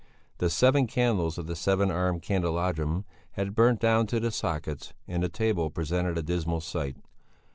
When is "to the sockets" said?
4.07-4.93